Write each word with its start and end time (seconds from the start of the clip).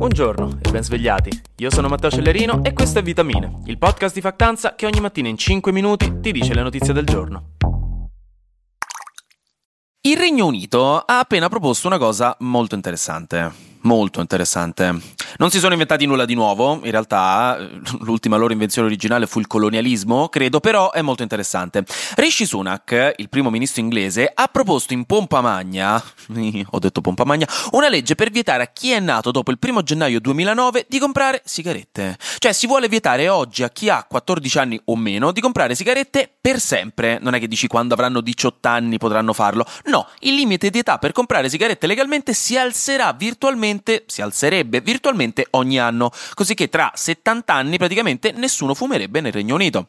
Buongiorno 0.00 0.60
e 0.62 0.70
ben 0.70 0.82
svegliati. 0.82 1.28
Io 1.56 1.70
sono 1.70 1.86
Matteo 1.86 2.10
Cellerino 2.10 2.64
e 2.64 2.72
questo 2.72 3.00
è 3.00 3.02
Vitamine, 3.02 3.60
il 3.66 3.76
podcast 3.76 4.14
di 4.14 4.22
Factanza 4.22 4.74
che 4.74 4.86
ogni 4.86 4.98
mattina 4.98 5.28
in 5.28 5.36
5 5.36 5.70
minuti 5.72 6.20
ti 6.22 6.32
dice 6.32 6.54
le 6.54 6.62
notizie 6.62 6.94
del 6.94 7.04
giorno. 7.04 7.50
Il 10.00 10.16
Regno 10.16 10.46
Unito 10.46 11.00
ha 11.00 11.18
appena 11.18 11.50
proposto 11.50 11.86
una 11.86 11.98
cosa 11.98 12.34
molto 12.38 12.74
interessante. 12.74 13.52
Molto 13.82 14.22
interessante. 14.22 14.98
Non 15.38 15.50
si 15.50 15.58
sono 15.58 15.72
inventati 15.72 16.06
nulla 16.06 16.24
di 16.24 16.34
nuovo, 16.34 16.80
in 16.82 16.90
realtà 16.90 17.56
eh, 17.58 17.80
l'ultima 18.00 18.36
loro 18.36 18.52
invenzione 18.52 18.88
originale 18.88 19.26
fu 19.26 19.38
il 19.38 19.46
colonialismo, 19.46 20.28
credo, 20.28 20.60
però 20.60 20.90
è 20.90 21.02
molto 21.02 21.22
interessante. 21.22 21.84
Rishi 22.16 22.44
Sunak, 22.44 23.14
il 23.16 23.28
primo 23.28 23.50
ministro 23.50 23.80
inglese, 23.80 24.30
ha 24.32 24.48
proposto 24.48 24.92
in 24.92 25.04
pompa 25.04 25.40
magna, 25.40 26.02
ho 26.70 26.78
detto 26.78 27.00
pompa 27.00 27.24
magna, 27.24 27.46
una 27.72 27.88
legge 27.88 28.14
per 28.14 28.30
vietare 28.30 28.64
a 28.64 28.66
chi 28.66 28.90
è 28.90 29.00
nato 29.00 29.30
dopo 29.30 29.50
il 29.50 29.58
1 29.60 29.82
gennaio 29.82 30.20
2009 30.20 30.86
di 30.88 30.98
comprare 30.98 31.42
sigarette. 31.44 32.16
Cioè 32.38 32.52
si 32.52 32.66
vuole 32.66 32.88
vietare 32.88 33.28
oggi 33.28 33.62
a 33.62 33.70
chi 33.70 33.88
ha 33.88 34.04
14 34.08 34.58
anni 34.58 34.80
o 34.86 34.96
meno 34.96 35.32
di 35.32 35.40
comprare 35.40 35.74
sigarette 35.74 36.30
per 36.40 36.58
sempre. 36.60 37.18
Non 37.20 37.34
è 37.34 37.38
che 37.38 37.48
dici 37.48 37.66
quando 37.66 37.94
avranno 37.94 38.20
18 38.20 38.68
anni 38.68 38.98
potranno 38.98 39.32
farlo. 39.32 39.64
No, 39.84 40.08
il 40.20 40.34
limite 40.34 40.70
di 40.70 40.78
età 40.78 40.98
per 40.98 41.12
comprare 41.12 41.48
sigarette 41.48 41.86
legalmente 41.86 42.34
si 42.34 42.56
alzerà 42.56 43.12
virtualmente, 43.12 44.04
si 44.06 44.22
alzerebbe 44.22 44.80
virtualmente 44.80 45.18
praticamente 45.20 45.46
ogni 45.50 45.78
anno, 45.78 46.10
così 46.34 46.54
che 46.54 46.68
tra 46.68 46.90
70 46.94 47.52
anni 47.52 47.76
praticamente 47.76 48.32
nessuno 48.32 48.74
fumerebbe 48.74 49.20
nel 49.20 49.32
Regno 49.32 49.54
Unito. 49.54 49.88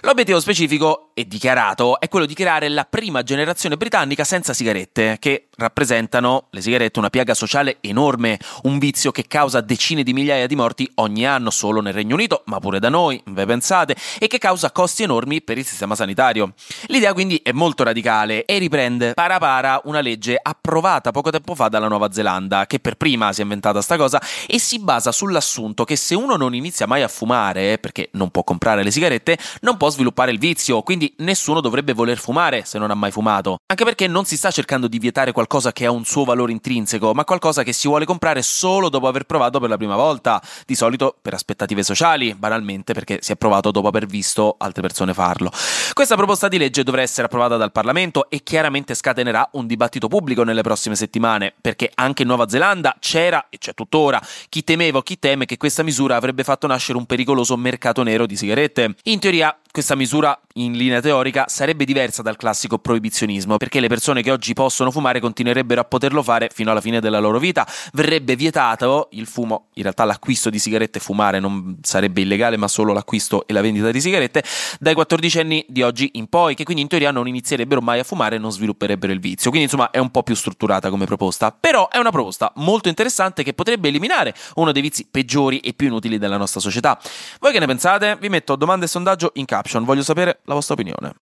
L'obiettivo 0.00 0.40
specifico 0.40 1.10
e 1.14 1.26
dichiarato 1.26 2.00
è 2.00 2.08
quello 2.08 2.26
di 2.26 2.34
creare 2.34 2.68
la 2.68 2.84
prima 2.84 3.22
generazione 3.22 3.76
britannica 3.76 4.24
senza 4.24 4.52
sigarette, 4.52 5.16
che 5.20 5.48
rappresentano 5.56 6.48
le 6.50 6.60
sigarette 6.60 6.98
una 6.98 7.10
piaga 7.10 7.34
sociale 7.34 7.78
enorme, 7.80 8.38
un 8.62 8.78
vizio 8.78 9.12
che 9.12 9.26
causa 9.28 9.60
decine 9.60 10.02
di 10.02 10.12
migliaia 10.12 10.46
di 10.46 10.56
morti 10.56 10.90
ogni 10.96 11.26
anno 11.26 11.50
solo 11.50 11.80
nel 11.80 11.92
Regno 11.92 12.14
Unito, 12.14 12.42
ma 12.46 12.58
pure 12.58 12.80
da 12.80 12.88
noi, 12.88 13.22
ve 13.26 13.46
pensate, 13.46 13.96
e 14.18 14.26
che 14.26 14.38
causa 14.38 14.72
costi 14.72 15.04
enormi 15.04 15.40
per 15.42 15.56
il 15.56 15.64
sistema 15.64 15.94
sanitario. 15.94 16.54
L'idea 16.86 17.12
quindi 17.12 17.40
è 17.42 17.52
molto 17.52 17.84
radicale 17.84 18.44
e 18.44 18.58
riprende 18.58 19.14
para 19.14 19.38
para 19.38 19.80
una 19.84 20.00
legge 20.00 20.38
approvata 20.40 21.12
poco 21.12 21.30
tempo 21.30 21.54
fa 21.54 21.68
dalla 21.68 21.88
Nuova 21.88 22.10
Zelanda, 22.10 22.66
che 22.66 22.80
per 22.80 22.96
prima 22.96 23.32
si 23.32 23.40
è 23.40 23.42
inventata 23.44 23.80
sta 23.80 23.96
cosa 23.96 24.20
e 24.46 24.58
si 24.64 24.78
basa 24.78 25.12
sull'assunto 25.12 25.84
che 25.84 25.94
se 25.94 26.14
uno 26.14 26.36
non 26.36 26.54
inizia 26.54 26.86
mai 26.86 27.02
a 27.02 27.08
fumare, 27.08 27.78
perché 27.78 28.08
non 28.12 28.30
può 28.30 28.42
comprare 28.42 28.82
le 28.82 28.90
sigarette, 28.90 29.38
non 29.60 29.76
può 29.76 29.90
sviluppare 29.90 30.30
il 30.30 30.38
vizio, 30.38 30.82
quindi 30.82 31.14
nessuno 31.18 31.60
dovrebbe 31.60 31.92
voler 31.92 32.18
fumare 32.18 32.64
se 32.64 32.78
non 32.78 32.90
ha 32.90 32.94
mai 32.94 33.10
fumato. 33.10 33.58
Anche 33.66 33.84
perché 33.84 34.06
non 34.06 34.24
si 34.24 34.38
sta 34.38 34.50
cercando 34.50 34.88
di 34.88 34.98
vietare 34.98 35.32
qualcosa 35.32 35.70
che 35.72 35.84
ha 35.84 35.90
un 35.90 36.04
suo 36.06 36.24
valore 36.24 36.52
intrinseco, 36.52 37.12
ma 37.12 37.24
qualcosa 37.24 37.62
che 37.62 37.74
si 37.74 37.86
vuole 37.88 38.06
comprare 38.06 38.40
solo 38.40 38.88
dopo 38.88 39.06
aver 39.06 39.24
provato 39.24 39.60
per 39.60 39.68
la 39.68 39.76
prima 39.76 39.96
volta, 39.96 40.42
di 40.64 40.74
solito 40.74 41.14
per 41.20 41.34
aspettative 41.34 41.82
sociali, 41.82 42.34
banalmente 42.34 42.94
perché 42.94 43.18
si 43.20 43.32
è 43.32 43.36
provato 43.36 43.70
dopo 43.70 43.88
aver 43.88 44.06
visto 44.06 44.56
altre 44.58 44.80
persone 44.80 45.12
farlo. 45.12 45.52
Questa 45.92 46.16
proposta 46.16 46.48
di 46.48 46.56
legge 46.56 46.82
dovrà 46.84 47.02
essere 47.02 47.26
approvata 47.26 47.58
dal 47.58 47.70
Parlamento 47.70 48.30
e 48.30 48.42
chiaramente 48.42 48.94
scatenerà 48.94 49.46
un 49.52 49.66
dibattito 49.66 50.08
pubblico 50.08 50.42
nelle 50.42 50.62
prossime 50.62 50.96
settimane, 50.96 51.52
perché 51.60 51.90
anche 51.94 52.22
in 52.22 52.28
Nuova 52.28 52.48
Zelanda 52.48 52.96
c'era 52.98 53.48
e 53.50 53.58
c'è 53.58 53.74
tuttora 53.74 54.22
chi 54.54 54.62
temeva 54.62 54.98
o 54.98 55.02
chi 55.02 55.18
teme 55.18 55.46
che 55.46 55.56
questa 55.56 55.82
misura 55.82 56.14
avrebbe 56.14 56.44
fatto 56.44 56.68
nascere 56.68 56.96
un 56.96 57.06
pericoloso 57.06 57.56
mercato 57.56 58.04
nero 58.04 58.24
di 58.24 58.36
sigarette. 58.36 58.94
In 59.02 59.18
teoria 59.18 59.58
questa 59.74 59.96
misura, 59.96 60.40
in 60.52 60.74
linea 60.74 61.00
teorica, 61.00 61.46
sarebbe 61.48 61.84
diversa 61.84 62.22
dal 62.22 62.36
classico 62.36 62.78
proibizionismo, 62.78 63.56
perché 63.56 63.80
le 63.80 63.88
persone 63.88 64.22
che 64.22 64.30
oggi 64.30 64.52
possono 64.52 64.92
fumare 64.92 65.18
continuerebbero 65.18 65.80
a 65.80 65.84
poterlo 65.84 66.22
fare 66.22 66.48
fino 66.54 66.70
alla 66.70 66.80
fine 66.80 67.00
della 67.00 67.18
loro 67.18 67.40
vita. 67.40 67.66
Verrebbe 67.94 68.36
vietato 68.36 69.08
il 69.10 69.26
fumo, 69.26 69.70
in 69.74 69.82
realtà 69.82 70.04
l'acquisto 70.04 70.48
di 70.48 70.60
sigarette 70.60 71.00
fumare 71.00 71.40
non 71.40 71.78
sarebbe 71.82 72.20
illegale, 72.20 72.56
ma 72.56 72.68
solo 72.68 72.92
l'acquisto 72.92 73.48
e 73.48 73.52
la 73.52 73.62
vendita 73.62 73.90
di 73.90 74.00
sigarette, 74.00 74.44
dai 74.78 74.94
14 74.94 75.40
anni 75.40 75.66
di 75.68 75.82
oggi 75.82 76.10
in 76.12 76.28
poi, 76.28 76.54
che 76.54 76.62
quindi 76.62 76.82
in 76.82 76.88
teoria 76.88 77.10
non 77.10 77.26
inizierebbero 77.26 77.80
mai 77.80 77.98
a 77.98 78.04
fumare 78.04 78.36
e 78.36 78.38
non 78.38 78.52
svilupperebbero 78.52 79.12
il 79.12 79.18
vizio. 79.18 79.50
Quindi 79.50 79.68
insomma 79.68 79.90
è 79.90 79.98
un 79.98 80.12
po' 80.12 80.22
più 80.22 80.36
strutturata 80.36 80.88
come 80.88 81.04
proposta, 81.04 81.50
però 81.50 81.88
è 81.88 81.98
una 81.98 82.12
proposta 82.12 82.52
molto 82.58 82.88
interessante 82.88 83.42
che 83.42 83.54
potrebbe 83.54 83.88
eliminare 83.88 84.36
uno 84.54 84.72
dei 84.72 84.82
vizi 84.82 85.06
peggiori 85.10 85.60
e 85.60 85.72
più 85.74 85.86
inutili 85.86 86.18
della 86.18 86.36
nostra 86.36 86.60
società. 86.60 86.98
Voi 87.40 87.52
che 87.52 87.58
ne 87.58 87.66
pensate? 87.66 88.16
Vi 88.20 88.28
metto 88.28 88.56
domande 88.56 88.86
e 88.86 88.88
sondaggio 88.88 89.30
in 89.34 89.44
caption, 89.44 89.84
voglio 89.84 90.02
sapere 90.02 90.40
la 90.44 90.54
vostra 90.54 90.74
opinione. 90.74 91.14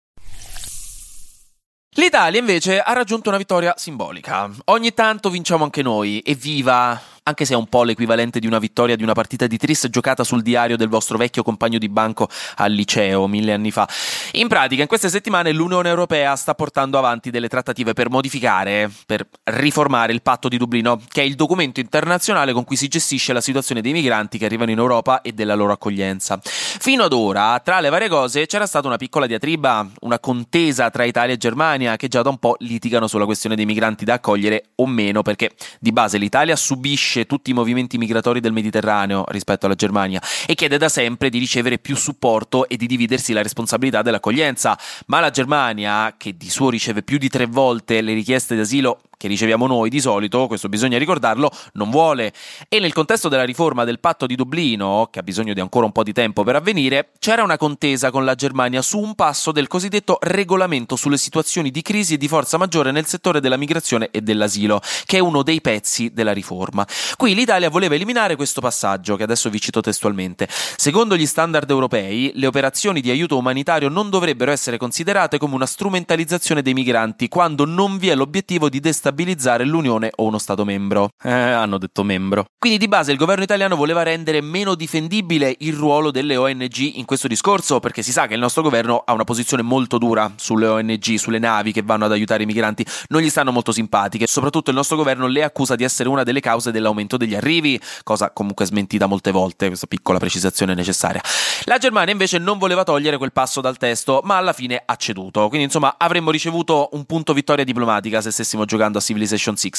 L'Italia 1.95 2.39
invece 2.39 2.79
ha 2.79 2.93
raggiunto 2.93 3.27
una 3.27 3.37
vittoria 3.37 3.73
simbolica. 3.75 4.49
Ogni 4.65 4.93
tanto 4.93 5.29
vinciamo 5.29 5.65
anche 5.65 5.81
noi, 5.81 6.21
evviva! 6.25 7.10
Anche 7.23 7.45
se 7.45 7.53
è 7.53 7.57
un 7.57 7.67
po' 7.67 7.83
l'equivalente 7.83 8.39
di 8.39 8.47
una 8.47 8.57
vittoria 8.57 8.95
di 8.95 9.03
una 9.03 9.13
partita 9.13 9.45
di 9.45 9.57
tris 9.57 9.87
giocata 9.89 10.23
sul 10.23 10.41
diario 10.41 10.75
del 10.75 10.87
vostro 10.87 11.17
vecchio 11.17 11.43
compagno 11.43 11.77
di 11.77 11.87
banco 11.87 12.27
al 12.55 12.71
liceo 12.71 13.27
mille 13.27 13.53
anni 13.53 13.69
fa. 13.69 13.87
In 14.33 14.47
pratica, 14.47 14.81
in 14.81 14.87
queste 14.87 15.09
settimane 15.09 15.51
l'Unione 15.51 15.89
Europea 15.89 16.35
sta 16.35 16.55
portando 16.55 16.97
avanti 16.97 17.29
delle 17.29 17.47
trattative 17.47 17.93
per 17.93 18.09
modificare, 18.09 18.91
per 19.05 19.27
riformare 19.43 20.13
il 20.13 20.23
patto 20.23 20.47
di 20.47 20.57
Dublino, 20.57 20.99
che 21.09 21.21
è 21.21 21.23
il 21.25 21.35
documento 21.35 21.79
internazionale 21.79 22.53
con 22.53 22.63
cui 22.63 22.75
si 22.75 22.87
gestisce 22.87 23.33
la 23.33 23.41
situazione 23.41 23.81
dei 23.81 23.91
migranti 23.91 24.39
che 24.39 24.45
arrivano 24.45 24.71
in 24.71 24.79
Europa 24.79 25.21
e 25.21 25.33
della 25.33 25.53
loro 25.53 25.73
accoglienza. 25.73 26.39
Fino 26.41 27.03
ad 27.03 27.13
ora, 27.13 27.59
tra 27.63 27.79
le 27.81 27.89
varie 27.89 28.09
cose, 28.09 28.47
c'era 28.47 28.65
stata 28.65 28.87
una 28.87 28.97
piccola 28.97 29.27
diatriba, 29.27 29.87
una 30.01 30.17
contesa 30.17 30.89
tra 30.89 31.03
Italia 31.03 31.35
e 31.35 31.37
Germania, 31.37 31.97
che 31.97 32.07
già 32.07 32.23
da 32.23 32.29
un 32.29 32.39
po' 32.39 32.55
litigano 32.59 33.05
sulla 33.05 33.25
questione 33.25 33.55
dei 33.55 33.65
migranti 33.65 34.05
da 34.05 34.15
accogliere 34.15 34.69
o 34.75 34.87
meno, 34.87 35.21
perché 35.21 35.51
di 35.79 35.91
base 35.91 36.17
l'Italia 36.17 36.55
subisce 36.55 37.10
gestisce 37.11 37.25
tutti 37.25 37.51
i 37.51 37.53
movimenti 37.53 37.97
migratori 37.97 38.39
del 38.39 38.53
Mediterraneo 38.53 39.25
rispetto 39.27 39.65
alla 39.65 39.75
Germania 39.75 40.21
e 40.47 40.55
chiede 40.55 40.77
da 40.77 40.87
sempre 40.87 41.29
di 41.29 41.37
ricevere 41.37 41.77
più 41.77 41.95
supporto 41.95 42.67
e 42.67 42.77
di 42.77 42.87
dividersi 42.87 43.33
la 43.33 43.41
responsabilità 43.41 44.01
dell'accoglienza, 44.01 44.77
ma 45.07 45.19
la 45.19 45.29
Germania, 45.29 46.15
che 46.17 46.37
di 46.37 46.49
suo 46.49 46.69
riceve 46.69 47.03
più 47.03 47.17
di 47.17 47.27
tre 47.27 47.45
volte 47.45 48.01
le 48.01 48.13
richieste 48.13 48.55
d'asilo 48.55 49.01
che 49.21 49.27
riceviamo 49.27 49.67
noi 49.67 49.91
di 49.91 50.01
solito, 50.01 50.47
questo 50.47 50.67
bisogna 50.67 50.97
ricordarlo, 50.97 51.51
non 51.73 51.91
vuole. 51.91 52.33
E 52.67 52.79
nel 52.79 52.91
contesto 52.91 53.29
della 53.29 53.43
riforma 53.43 53.83
del 53.83 53.99
patto 53.99 54.25
di 54.25 54.35
Dublino, 54.35 55.09
che 55.11 55.19
ha 55.19 55.21
bisogno 55.21 55.53
di 55.53 55.59
ancora 55.59 55.85
un 55.85 55.91
po' 55.91 56.01
di 56.01 56.11
tempo 56.11 56.43
per 56.43 56.55
avvenire, 56.55 57.11
c'era 57.19 57.43
una 57.43 57.55
contesa 57.55 58.09
con 58.09 58.25
la 58.25 58.33
Germania 58.33 58.81
su 58.81 58.97
un 58.97 59.13
passo 59.13 59.51
del 59.51 59.67
cosiddetto 59.67 60.17
regolamento 60.21 60.95
sulle 60.95 61.17
situazioni 61.17 61.69
di 61.69 61.83
crisi 61.83 62.15
e 62.15 62.17
di 62.17 62.27
forza 62.27 62.57
maggiore 62.57 62.89
nel 62.89 63.05
settore 63.05 63.39
della 63.39 63.57
migrazione 63.57 64.09
e 64.09 64.21
dell'asilo, 64.21 64.81
che 65.05 65.17
è 65.17 65.19
uno 65.19 65.43
dei 65.43 65.61
pezzi 65.61 66.09
della 66.11 66.33
riforma. 66.33 66.83
Qui 67.15 67.35
l'Italia 67.35 67.69
voleva 67.69 67.93
eliminare 67.93 68.35
questo 68.35 68.59
passaggio, 68.59 69.15
che 69.17 69.23
adesso 69.23 69.51
vi 69.51 69.61
cito 69.61 69.81
testualmente. 69.81 70.47
Secondo 70.49 71.15
gli 71.15 71.27
standard 71.27 71.69
europei, 71.69 72.31
le 72.33 72.47
operazioni 72.47 73.01
di 73.01 73.11
aiuto 73.11 73.37
umanitario 73.37 73.87
non 73.87 74.09
dovrebbero 74.09 74.49
essere 74.49 74.77
considerate 74.77 75.37
come 75.37 75.53
una 75.53 75.67
strumentalizzazione 75.67 76.63
dei 76.63 76.73
migranti 76.73 77.27
quando 77.27 77.65
non 77.65 77.99
vi 77.99 78.09
è 78.09 78.15
l'obiettivo 78.15 78.67
di 78.67 78.79
destabilizzare 78.79 79.09
destabilizzare 79.11 79.65
l'Unione 79.65 80.09
o 80.15 80.23
uno 80.23 80.37
Stato 80.37 80.65
membro. 80.65 81.09
Eh, 81.21 81.29
hanno 81.31 81.77
detto 81.77 82.03
membro. 82.03 82.45
Quindi 82.57 82.79
di 82.79 82.87
base 82.87 83.11
il 83.11 83.17
governo 83.17 83.43
italiano 83.43 83.75
voleva 83.75 84.03
rendere 84.03 84.41
meno 84.41 84.75
difendibile 84.75 85.55
il 85.59 85.73
ruolo 85.73 86.11
delle 86.11 86.35
ONG 86.35 86.77
in 86.95 87.05
questo 87.05 87.27
discorso, 87.27 87.79
perché 87.79 88.01
si 88.01 88.11
sa 88.11 88.27
che 88.27 88.33
il 88.33 88.39
nostro 88.39 88.63
governo 88.63 89.03
ha 89.05 89.13
una 89.13 89.23
posizione 89.23 89.61
molto 89.61 89.97
dura 89.97 90.31
sulle 90.37 90.67
ONG, 90.67 91.15
sulle 91.15 91.39
navi 91.39 91.71
che 91.71 91.81
vanno 91.83 92.05
ad 92.05 92.11
aiutare 92.11 92.43
i 92.43 92.45
migranti, 92.45 92.85
non 93.09 93.21
gli 93.21 93.29
stanno 93.29 93.51
molto 93.51 93.71
simpatiche, 93.71 94.25
soprattutto 94.27 94.69
il 94.69 94.75
nostro 94.75 94.95
governo 94.95 95.27
le 95.27 95.43
accusa 95.43 95.75
di 95.75 95.83
essere 95.83 96.09
una 96.09 96.23
delle 96.23 96.39
cause 96.39 96.71
dell'aumento 96.71 97.17
degli 97.17 97.35
arrivi, 97.35 97.79
cosa 98.03 98.31
comunque 98.31 98.65
smentita 98.65 99.05
molte 99.05 99.31
volte, 99.31 99.67
questa 99.67 99.87
piccola 99.87 100.17
precisazione 100.17 100.73
necessaria. 100.73 101.21
La 101.65 101.77
Germania 101.77 102.11
invece 102.11 102.37
non 102.37 102.57
voleva 102.57 102.83
togliere 102.83 103.17
quel 103.17 103.31
passo 103.31 103.61
dal 103.61 103.77
testo, 103.77 104.21
ma 104.23 104.37
alla 104.37 104.53
fine 104.53 104.81
ha 104.83 104.95
ceduto, 104.95 105.47
quindi 105.47 105.65
insomma 105.65 105.95
avremmo 105.97 106.31
ricevuto 106.31 106.89
un 106.93 107.05
punto 107.05 107.33
vittoria 107.33 107.63
diplomatica 107.63 108.21
se 108.21 108.31
stessimo 108.31 108.65
giocando 108.65 108.97
a 108.97 109.00
Civilization 109.01 109.55
6. 109.55 109.71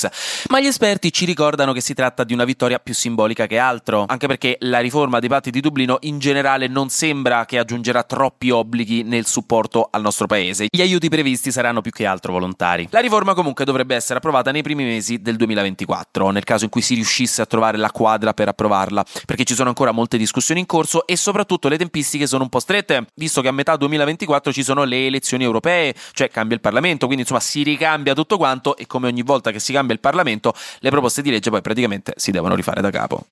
Ma 0.49 0.61
gli 0.61 0.67
esperti 0.67 1.13
ci 1.13 1.25
ricordano 1.25 1.73
che 1.73 1.81
si 1.81 1.95
tratta 1.95 2.25
di 2.25 2.33
una 2.33 2.45
vittoria 2.45 2.79
più 2.79 2.95
simbolica 2.95 3.47
che 3.47 3.59
altro, 3.59 4.05
anche 4.07 4.27
perché 4.27 4.57
la 4.61 4.81
riforma 4.81 5.19
dei 5.19 5.29
patti 5.29 5.51
di 5.51 5.61
Dublino 5.61 5.99
in 6.03 6.19
generale 6.19 6.69
non 6.69 6.89
sembra 6.89 7.45
che 7.45 7.59
aggiungerà 7.59 8.03
troppi 8.03 8.51
obblighi 8.51 9.03
nel 9.03 9.27
supporto 9.27 9.89
al 9.91 10.03
nostro 10.03 10.27
paese. 10.27 10.67
Gli 10.69 10.81
aiuti 10.81 11.09
previsti 11.09 11.51
saranno 11.53 11.81
più 11.81 11.91
che 11.91 12.07
altro 12.07 12.33
volontari. 12.33 12.89
La 12.91 13.01
riforma 13.01 13.35
comunque 13.35 13.65
dovrebbe 13.65 13.95
essere 13.95 14.19
approvata 14.19 14.51
nei 14.51 14.63
primi 14.63 14.85
mesi 14.85 15.21
del 15.21 15.37
2024, 15.37 16.31
nel 16.31 16.45
caso 16.45 16.65
in 16.65 16.71
cui 16.71 16.83
si 16.83 16.95
riuscisse 16.95 17.43
a 17.43 17.47
trovare 17.47 17.77
la 17.77 17.91
quadra 17.91 18.33
per 18.33 18.49
approvarla, 18.49 19.05
perché 19.27 19.45
ci 19.45 19.55
sono 19.55 19.69
ancora 19.69 19.93
molte 19.93 20.17
discussioni 20.17 20.61
in 20.61 20.67
corso 20.67 21.07
e 21.07 21.17
soprattutto 21.17 21.69
le 21.69 21.79
tempistiche 21.79 22.27
sono 22.27 22.45
un 22.45 22.49
po' 22.49 22.61
strette, 22.61 23.07
visto 23.15 23.41
che 23.41 23.49
a 23.49 23.53
metà 23.53 23.77
2024 23.77 24.53
ci 24.53 24.63
sono 24.63 24.85
le 24.85 25.07
elezioni 25.07 25.45
europee, 25.45 25.95
cioè 26.13 26.29
cambia 26.29 26.57
il 26.57 26.63
Parlamento, 26.63 27.07
quindi 27.07 27.23
insomma 27.23 27.41
si 27.41 27.63
ricambia 27.63 28.15
tutto 28.15 28.37
quanto 28.37 28.77
e 28.77 28.87
come 28.87 29.09
ogni 29.13 29.23
volta 29.23 29.51
che 29.51 29.61
si 29.61 29.73
cambia 29.73 29.95
il 29.95 30.01
Parlamento, 30.01 30.55
le 30.81 30.91
proposte 30.91 31.23
di 31.23 31.31
legge 31.31 31.51
poi 31.51 31.61
praticamente 31.61 32.15
si 32.17 32.31
devono 32.31 32.55
rifare 32.55 32.81
da 32.81 32.91
capo. 32.91 33.27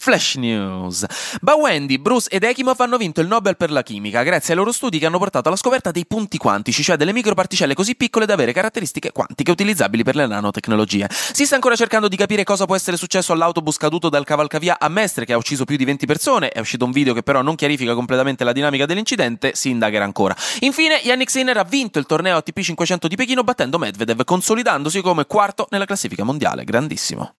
Flash 0.00 0.36
News. 0.36 1.04
Bawendi, 1.42 1.98
Bruce 1.98 2.30
ed 2.30 2.42
Ekimov 2.42 2.80
hanno 2.80 2.96
vinto 2.96 3.20
il 3.20 3.26
Nobel 3.26 3.58
per 3.58 3.70
la 3.70 3.82
chimica 3.82 4.22
grazie 4.22 4.54
ai 4.54 4.58
loro 4.58 4.72
studi 4.72 4.98
che 4.98 5.04
hanno 5.04 5.18
portato 5.18 5.48
alla 5.48 5.58
scoperta 5.58 5.90
dei 5.90 6.06
punti 6.06 6.38
quantici, 6.38 6.82
cioè 6.82 6.96
delle 6.96 7.12
microparticelle 7.12 7.74
così 7.74 7.94
piccole 7.94 8.24
da 8.24 8.32
avere 8.32 8.54
caratteristiche 8.54 9.12
quantiche 9.12 9.50
utilizzabili 9.50 10.02
per 10.02 10.16
le 10.16 10.26
nanotecnologie. 10.26 11.06
Si 11.10 11.44
sta 11.44 11.56
ancora 11.56 11.76
cercando 11.76 12.08
di 12.08 12.16
capire 12.16 12.44
cosa 12.44 12.64
può 12.64 12.74
essere 12.74 12.96
successo 12.96 13.34
all'autobus 13.34 13.76
caduto 13.76 14.08
dal 14.08 14.24
cavalcavia 14.24 14.78
a 14.80 14.88
Mestre 14.88 15.26
che 15.26 15.34
ha 15.34 15.36
ucciso 15.36 15.66
più 15.66 15.76
di 15.76 15.84
20 15.84 16.06
persone, 16.06 16.48
è 16.48 16.60
uscito 16.60 16.86
un 16.86 16.92
video 16.92 17.12
che 17.12 17.22
però 17.22 17.42
non 17.42 17.54
chiarifica 17.54 17.92
completamente 17.92 18.42
la 18.42 18.52
dinamica 18.52 18.86
dell'incidente, 18.86 19.52
si 19.54 19.68
indagherà 19.68 20.04
ancora. 20.04 20.34
Infine, 20.60 20.98
Yannick 21.02 21.30
Sinner 21.30 21.58
ha 21.58 21.64
vinto 21.64 21.98
il 21.98 22.06
torneo 22.06 22.38
ATP 22.38 22.58
500 22.58 23.06
di 23.06 23.16
Pechino 23.16 23.44
battendo 23.44 23.76
Medvedev, 23.76 24.24
consolidandosi 24.24 25.02
come 25.02 25.26
quarto 25.26 25.66
nella 25.68 25.84
classifica 25.84 26.24
mondiale. 26.24 26.64
Grandissimo. 26.64 27.34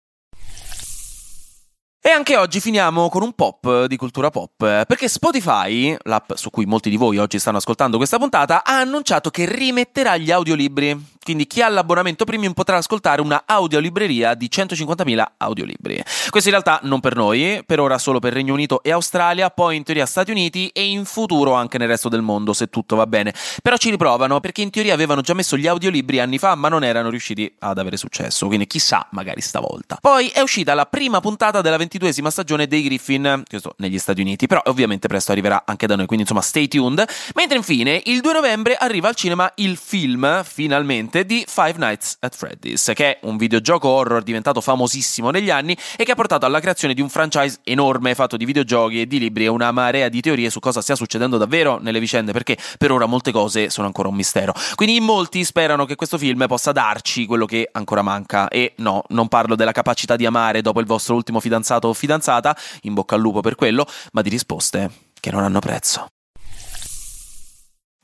E 2.04 2.10
anche 2.10 2.36
oggi 2.36 2.60
finiamo 2.60 3.10
con 3.10 3.22
un 3.22 3.34
pop 3.34 3.86
di 3.86 3.96
cultura 3.96 4.32
pop, 4.32 4.56
perché 4.58 5.08
Spotify, 5.08 5.96
l'app 6.02 6.32
su 6.34 6.50
cui 6.50 6.66
molti 6.66 6.90
di 6.90 6.98
voi 6.98 7.20
oggi 7.20 7.38
stanno 7.38 7.58
ascoltando 7.58 7.98
questa 7.98 8.18
puntata, 8.18 8.64
ha 8.64 8.80
annunciato 8.80 9.30
che 9.30 9.46
rimetterà 9.46 10.18
gli 10.18 10.32
audiolibri. 10.32 11.00
Quindi 11.24 11.46
chi 11.46 11.62
ha 11.62 11.70
l'abbonamento 11.70 12.26
premium 12.26 12.54
potrà 12.54 12.78
ascoltare 12.78 13.22
una 13.22 13.44
audiolibreria 13.46 14.34
di 14.34 14.50
150.000 14.52 15.24
audiolibri. 15.38 16.04
Questo 16.30 16.50
in 16.50 16.56
realtà 16.56 16.80
non 16.84 17.00
per 17.00 17.16
noi, 17.16 17.62
per 17.64 17.80
ora 17.80 18.00
solo 18.00 18.20
per 18.20 18.34
Regno 18.34 18.54
Unito 18.54 18.82
e 18.82 18.92
Australia, 18.92 19.52
poi 19.52 19.76
in 19.76 19.84
teoria 19.84 20.08
Stati 20.08 20.32
Uniti 20.32 20.70
e 20.70 20.84
in 20.84 21.06
futuro 21.06 21.54
anche 21.54 21.78
nel 21.78 21.88
resto 21.88 22.10
del 22.10 22.24
mondo, 22.24 22.54
se 22.54 22.70
tutto 22.70 22.96
va 22.96 23.06
bene. 23.06 23.36
Però 23.62 23.78
ci 23.78 23.92
riprovano 23.92 24.40
perché 24.40 24.62
in 24.64 24.72
teoria 24.72 24.96
avevano 24.96 25.22
già 25.22 25.36
messo 25.36 25.58
gli 25.58 25.68
audiolibri 25.68 26.20
anni 26.20 26.40
fa, 26.40 26.56
ma 26.56 26.70
non 26.70 26.84
erano 26.84 27.12
riusciti 27.12 27.54
ad 27.60 27.78
avere 27.78 27.98
successo. 27.98 28.48
Quindi 28.48 28.66
chissà, 28.66 29.08
magari 29.12 29.42
stavolta. 29.42 29.98
Poi 30.02 30.30
è 30.30 30.42
uscita 30.42 30.74
la 30.74 30.86
prima 30.88 31.20
puntata 31.20 31.62
della 31.62 31.78
22esima 31.78 32.30
stagione 32.30 32.66
dei 32.66 32.82
Griffin, 32.82 33.44
questo 33.48 33.76
negli 33.78 34.00
Stati 34.00 34.22
Uniti, 34.22 34.48
però 34.48 34.62
ovviamente 34.66 35.08
presto 35.08 35.32
arriverà 35.32 35.64
anche 35.66 35.86
da 35.86 35.96
noi, 35.96 36.08
quindi 36.08 36.24
insomma 36.24 36.42
stay 36.42 36.68
tuned. 36.68 37.06
Mentre 37.36 37.58
infine 37.58 38.02
il 38.06 38.22
2 38.22 38.34
novembre 38.34 38.76
arriva 38.76 39.08
al 39.08 39.16
cinema 39.16 39.52
il 39.58 39.78
film, 39.78 40.44
finalmente 40.44 41.11
di 41.26 41.44
Five 41.48 41.74
Nights 41.78 42.18
at 42.20 42.36
Freddy's, 42.36 42.92
che 42.94 43.20
è 43.20 43.20
un 43.24 43.38
videogioco 43.38 43.88
horror 43.88 44.24
diventato 44.24 44.62
famosissimo 44.62 45.30
negli 45.30 45.50
anni 45.50 45.78
e 45.98 46.04
che 46.04 46.12
ha 46.12 46.16
portato 46.16 46.46
alla 46.46 46.60
creazione 46.60 46.94
di 46.94 47.02
un 47.02 47.10
franchise 47.10 47.60
enorme 47.64 48.16
fatto 48.16 48.38
di 48.38 48.46
videogiochi 48.46 49.02
e 49.02 49.08
di 49.08 49.20
libri 49.20 49.46
e 49.46 49.48
una 49.48 49.72
marea 49.72 50.10
di 50.10 50.22
teorie 50.22 50.50
su 50.50 50.60
cosa 50.60 50.82
stia 50.82 50.96
succedendo 50.96 51.38
davvero 51.38 51.78
nelle 51.80 52.00
vicende, 52.00 52.32
perché 52.32 52.58
per 52.78 52.92
ora 52.92 53.06
molte 53.06 53.32
cose 53.32 53.70
sono 53.70 53.88
ancora 53.88 54.08
un 54.08 54.16
mistero. 54.16 54.54
Quindi 54.76 54.96
in 54.96 55.04
molti 55.04 55.44
sperano 55.44 55.86
che 55.86 55.96
questo 55.96 56.18
film 56.18 56.46
possa 56.48 56.72
darci 56.72 57.26
quello 57.26 57.46
che 57.46 57.70
ancora 57.72 58.02
manca 58.02 58.48
e 58.48 58.74
no, 58.78 59.04
non 59.10 59.28
parlo 59.28 59.56
della 59.56 59.72
capacità 59.72 60.16
di 60.16 60.26
amare 60.26 60.62
dopo 60.62 60.80
il 60.80 60.86
vostro 60.86 61.16
ultimo 61.16 61.40
fidanzato 61.40 61.88
o 61.88 61.94
fidanzata, 61.94 62.56
in 62.84 62.94
bocca 62.94 63.16
al 63.16 63.22
lupo 63.22 63.42
per 63.42 63.56
quello, 63.56 63.86
ma 64.14 64.22
di 64.22 64.30
risposte 64.30 64.92
che 65.20 65.32
non 65.32 65.44
hanno 65.44 65.60
prezzo. 65.60 66.08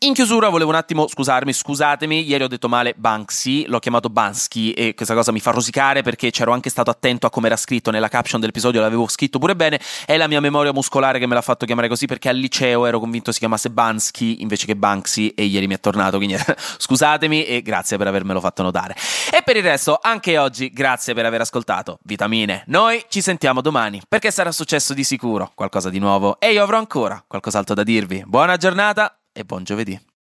In 0.01 0.13
chiusura 0.13 0.49
volevo 0.49 0.69
un 0.69 0.75
attimo 0.75 1.07
scusarmi, 1.07 1.51
scusatemi, 1.51 2.21
ieri 2.21 2.43
ho 2.43 2.47
detto 2.47 2.69
male 2.69 2.93
Banksy, 2.95 3.65
l'ho 3.65 3.79
chiamato 3.79 4.09
Bansky 4.09 4.69
e 4.69 4.93
questa 4.93 5.15
cosa 5.15 5.31
mi 5.31 5.39
fa 5.39 5.49
rosicare 5.49 6.03
perché 6.03 6.29
c'ero 6.29 6.53
anche 6.53 6.69
stato 6.69 6.91
attento 6.91 7.25
a 7.25 7.31
come 7.31 7.47
era 7.47 7.57
scritto 7.57 7.89
nella 7.89 8.07
caption 8.07 8.39
dell'episodio, 8.39 8.79
l'avevo 8.79 9.07
scritto 9.07 9.39
pure 9.39 9.55
bene, 9.55 9.81
è 10.05 10.15
la 10.17 10.27
mia 10.27 10.39
memoria 10.39 10.71
muscolare 10.71 11.17
che 11.17 11.25
me 11.25 11.33
l'ha 11.33 11.41
fatto 11.41 11.65
chiamare 11.65 11.87
così 11.87 12.05
perché 12.05 12.29
al 12.29 12.35
liceo 12.35 12.85
ero 12.85 12.99
convinto 12.99 13.31
si 13.31 13.39
chiamasse 13.39 13.71
Bansky 13.71 14.41
invece 14.41 14.67
che 14.67 14.75
Banksy 14.75 15.29
e 15.29 15.45
ieri 15.45 15.65
mi 15.65 15.73
è 15.73 15.79
tornato, 15.79 16.17
quindi 16.17 16.37
scusatemi 16.77 17.45
e 17.45 17.63
grazie 17.63 17.97
per 17.97 18.05
avermelo 18.05 18.39
fatto 18.39 18.61
notare. 18.61 18.95
E 19.35 19.41
per 19.43 19.55
il 19.55 19.63
resto, 19.63 19.97
anche 19.99 20.37
oggi, 20.37 20.69
grazie 20.69 21.15
per 21.15 21.25
aver 21.25 21.41
ascoltato 21.41 21.97
Vitamine. 22.03 22.61
Noi 22.67 23.03
ci 23.09 23.21
sentiamo 23.21 23.61
domani 23.61 23.99
perché 24.07 24.29
sarà 24.29 24.51
successo 24.51 24.93
di 24.93 25.03
sicuro 25.03 25.53
qualcosa 25.55 25.89
di 25.89 25.97
nuovo 25.97 26.39
e 26.39 26.51
io 26.51 26.61
avrò 26.61 26.77
ancora 26.77 27.23
qualcos'altro 27.25 27.73
da 27.73 27.81
dirvi. 27.81 28.23
Buona 28.27 28.57
giornata 28.57 29.16
e 29.37 29.45
buon 29.45 29.63
giovedì. 29.63 30.16